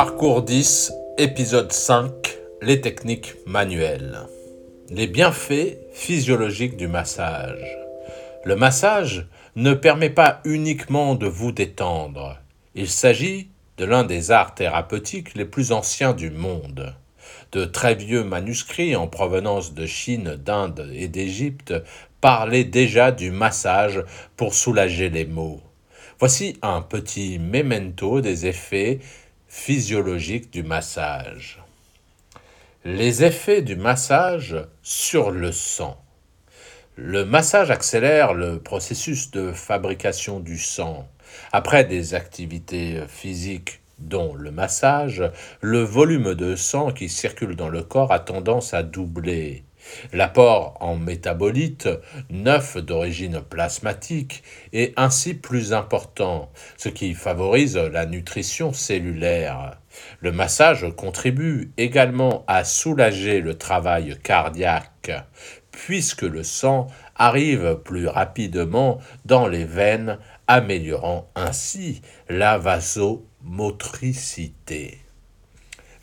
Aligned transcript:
Parcours 0.00 0.42
10, 0.42 0.92
épisode 1.18 1.72
5, 1.72 2.12
les 2.62 2.80
techniques 2.80 3.34
manuelles. 3.46 4.20
Les 4.90 5.08
bienfaits 5.08 5.76
physiologiques 5.92 6.76
du 6.76 6.86
massage. 6.86 7.76
Le 8.44 8.54
massage 8.54 9.26
ne 9.56 9.74
permet 9.74 10.10
pas 10.10 10.40
uniquement 10.44 11.16
de 11.16 11.26
vous 11.26 11.50
détendre. 11.50 12.38
Il 12.76 12.88
s'agit 12.88 13.48
de 13.76 13.84
l'un 13.84 14.04
des 14.04 14.30
arts 14.30 14.54
thérapeutiques 14.54 15.34
les 15.34 15.44
plus 15.44 15.72
anciens 15.72 16.12
du 16.12 16.30
monde. 16.30 16.94
De 17.50 17.64
très 17.64 17.96
vieux 17.96 18.22
manuscrits 18.22 18.94
en 18.94 19.08
provenance 19.08 19.74
de 19.74 19.84
Chine, 19.84 20.36
d'Inde 20.36 20.92
et 20.94 21.08
d'Égypte 21.08 21.74
parlaient 22.20 22.62
déjà 22.62 23.10
du 23.10 23.32
massage 23.32 24.04
pour 24.36 24.54
soulager 24.54 25.10
les 25.10 25.24
maux. 25.24 25.60
Voici 26.20 26.56
un 26.62 26.82
petit 26.82 27.40
memento 27.40 28.20
des 28.20 28.46
effets 28.46 29.00
physiologiques 29.48 30.52
du 30.52 30.62
massage. 30.62 31.62
Les 32.84 33.24
effets 33.24 33.62
du 33.62 33.76
massage 33.76 34.56
sur 34.82 35.30
le 35.30 35.52
sang. 35.52 36.00
Le 36.96 37.24
massage 37.24 37.70
accélère 37.70 38.34
le 38.34 38.60
processus 38.60 39.30
de 39.30 39.52
fabrication 39.52 40.40
du 40.40 40.58
sang. 40.58 41.08
Après 41.52 41.84
des 41.84 42.14
activités 42.14 43.02
physiques 43.08 43.80
dont 43.98 44.34
le 44.34 44.50
massage, 44.50 45.22
le 45.60 45.82
volume 45.82 46.34
de 46.34 46.54
sang 46.54 46.92
qui 46.92 47.08
circule 47.08 47.56
dans 47.56 47.68
le 47.68 47.82
corps 47.82 48.12
a 48.12 48.20
tendance 48.20 48.74
à 48.74 48.82
doubler. 48.82 49.64
L'apport 50.12 50.76
en 50.80 50.96
métabolites, 50.96 51.88
neuf 52.30 52.76
d'origine 52.76 53.40
plasmatique, 53.40 54.42
est 54.72 54.92
ainsi 54.96 55.34
plus 55.34 55.72
important, 55.72 56.50
ce 56.76 56.88
qui 56.88 57.14
favorise 57.14 57.76
la 57.76 58.06
nutrition 58.06 58.72
cellulaire. 58.72 59.78
Le 60.20 60.30
massage 60.32 60.86
contribue 60.96 61.72
également 61.76 62.44
à 62.46 62.64
soulager 62.64 63.40
le 63.40 63.58
travail 63.58 64.16
cardiaque, 64.22 65.10
puisque 65.70 66.22
le 66.22 66.42
sang 66.42 66.86
arrive 67.16 67.80
plus 67.84 68.06
rapidement 68.06 68.98
dans 69.24 69.46
les 69.46 69.64
veines, 69.64 70.18
améliorant 70.46 71.30
ainsi 71.34 72.00
la 72.28 72.58
vasomotricité. 72.58 74.98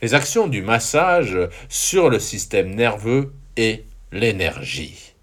Les 0.02 0.14
actions 0.14 0.48
du 0.48 0.62
massage 0.62 1.38
sur 1.70 2.10
le 2.10 2.20
système 2.20 2.76
nerveux 2.76 3.34
et 3.58 3.86
l'énergie. 4.12 5.14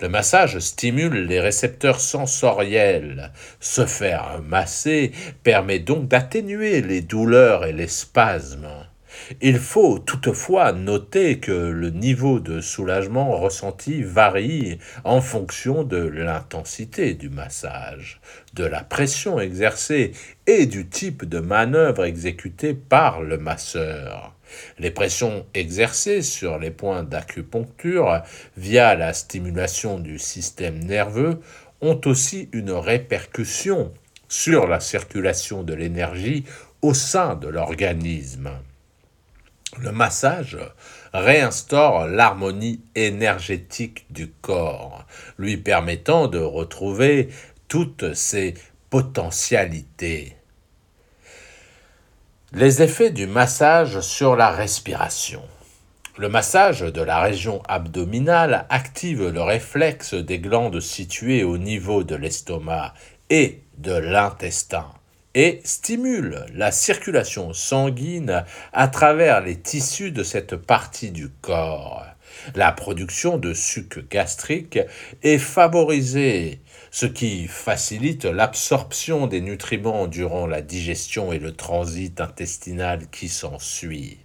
Le 0.00 0.08
massage 0.08 0.58
stimule 0.58 1.26
les 1.26 1.40
récepteurs 1.40 2.00
sensoriels. 2.00 3.32
Se 3.60 3.86
faire 3.86 4.40
masser 4.42 5.12
permet 5.42 5.78
donc 5.78 6.08
d'atténuer 6.08 6.82
les 6.82 7.00
douleurs 7.00 7.64
et 7.64 7.72
les 7.72 7.88
spasmes. 7.88 8.68
Il 9.40 9.58
faut 9.58 9.98
toutefois 9.98 10.72
noter 10.72 11.38
que 11.38 11.52
le 11.52 11.90
niveau 11.90 12.40
de 12.40 12.60
soulagement 12.60 13.36
ressenti 13.36 14.02
varie 14.02 14.78
en 15.04 15.20
fonction 15.20 15.84
de 15.84 15.98
l'intensité 15.98 17.14
du 17.14 17.30
massage, 17.30 18.20
de 18.54 18.64
la 18.64 18.82
pression 18.82 19.40
exercée 19.40 20.12
et 20.46 20.66
du 20.66 20.86
type 20.86 21.24
de 21.24 21.38
manœuvre 21.38 22.04
exécutée 22.04 22.74
par 22.74 23.22
le 23.22 23.38
masseur. 23.38 24.34
Les 24.78 24.90
pressions 24.90 25.46
exercées 25.54 26.22
sur 26.22 26.58
les 26.58 26.70
points 26.70 27.02
d'acupuncture 27.02 28.22
via 28.56 28.94
la 28.94 29.12
stimulation 29.12 29.98
du 29.98 30.18
système 30.18 30.78
nerveux 30.78 31.40
ont 31.80 32.00
aussi 32.04 32.48
une 32.52 32.70
répercussion 32.70 33.92
sur 34.28 34.66
la 34.66 34.80
circulation 34.80 35.62
de 35.62 35.74
l'énergie 35.74 36.44
au 36.82 36.94
sein 36.94 37.34
de 37.34 37.48
l'organisme. 37.48 38.50
Le 39.80 39.92
massage 39.92 40.58
réinstaure 41.12 42.06
l'harmonie 42.06 42.80
énergétique 42.94 44.06
du 44.10 44.28
corps, 44.28 45.04
lui 45.38 45.56
permettant 45.56 46.28
de 46.28 46.38
retrouver 46.38 47.28
toutes 47.68 48.14
ses 48.14 48.54
potentialités. 48.90 50.36
Les 52.52 52.82
effets 52.82 53.10
du 53.10 53.26
massage 53.26 54.00
sur 54.00 54.36
la 54.36 54.50
respiration. 54.50 55.42
Le 56.16 56.28
massage 56.28 56.80
de 56.80 57.02
la 57.02 57.20
région 57.20 57.60
abdominale 57.66 58.66
active 58.68 59.28
le 59.28 59.42
réflexe 59.42 60.14
des 60.14 60.38
glandes 60.38 60.78
situées 60.78 61.42
au 61.42 61.58
niveau 61.58 62.04
de 62.04 62.14
l'estomac 62.14 62.94
et 63.30 63.64
de 63.78 63.92
l'intestin 63.92 64.86
et 65.34 65.60
stimule 65.64 66.46
la 66.54 66.70
circulation 66.70 67.52
sanguine 67.52 68.44
à 68.72 68.88
travers 68.88 69.40
les 69.40 69.56
tissus 69.56 70.12
de 70.12 70.22
cette 70.22 70.56
partie 70.56 71.10
du 71.10 71.28
corps. 71.28 72.04
La 72.54 72.72
production 72.72 73.38
de 73.38 73.54
suc 73.54 74.08
gastrique 74.10 74.78
est 75.22 75.38
favorisée, 75.38 76.60
ce 76.90 77.06
qui 77.06 77.46
facilite 77.46 78.24
l'absorption 78.24 79.26
des 79.26 79.40
nutriments 79.40 80.06
durant 80.06 80.46
la 80.46 80.62
digestion 80.62 81.32
et 81.32 81.38
le 81.38 81.52
transit 81.52 82.20
intestinal 82.20 83.08
qui 83.10 83.28
s'ensuit. 83.28 84.23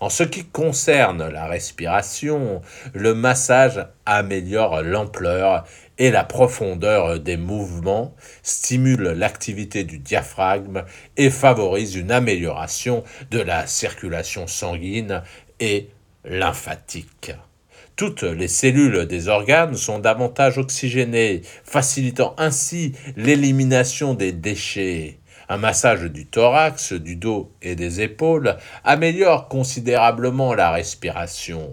En 0.00 0.08
ce 0.08 0.22
qui 0.22 0.44
concerne 0.44 1.28
la 1.28 1.46
respiration, 1.46 2.62
le 2.94 3.14
massage 3.14 3.86
améliore 4.06 4.82
l'ampleur 4.82 5.64
et 5.98 6.10
la 6.10 6.24
profondeur 6.24 7.20
des 7.20 7.36
mouvements, 7.36 8.14
stimule 8.42 9.02
l'activité 9.10 9.84
du 9.84 9.98
diaphragme 9.98 10.84
et 11.16 11.28
favorise 11.28 11.94
une 11.94 12.10
amélioration 12.10 13.04
de 13.30 13.38
la 13.38 13.66
circulation 13.66 14.46
sanguine 14.46 15.22
et 15.60 15.90
lymphatique. 16.24 17.32
Toutes 17.96 18.22
les 18.22 18.48
cellules 18.48 19.04
des 19.04 19.28
organes 19.28 19.76
sont 19.76 19.98
davantage 19.98 20.56
oxygénées, 20.56 21.42
facilitant 21.64 22.34
ainsi 22.38 22.94
l'élimination 23.16 24.14
des 24.14 24.32
déchets. 24.32 25.19
Un 25.50 25.56
massage 25.56 26.04
du 26.04 26.26
thorax, 26.26 26.92
du 26.92 27.16
dos 27.16 27.50
et 27.60 27.74
des 27.74 28.02
épaules 28.02 28.56
améliore 28.84 29.48
considérablement 29.48 30.54
la 30.54 30.70
respiration. 30.70 31.70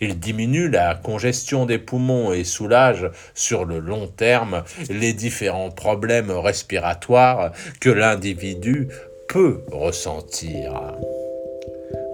Il 0.00 0.20
diminue 0.20 0.70
la 0.70 0.94
congestion 0.94 1.66
des 1.66 1.78
poumons 1.78 2.32
et 2.32 2.44
soulage 2.44 3.10
sur 3.34 3.64
le 3.64 3.80
long 3.80 4.06
terme 4.06 4.62
les 4.88 5.12
différents 5.12 5.72
problèmes 5.72 6.30
respiratoires 6.30 7.50
que 7.80 7.90
l'individu 7.90 8.86
peut 9.28 9.64
ressentir. 9.72 10.94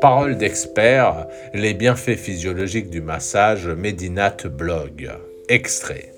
Parole 0.01 0.39
d'expert, 0.39 1.27
les 1.53 1.75
bienfaits 1.75 2.17
physiologiques 2.17 2.89
du 2.89 3.03
massage 3.03 3.67
Medinat 3.69 4.39
Blog. 4.47 5.11
Extrait. 5.51 6.13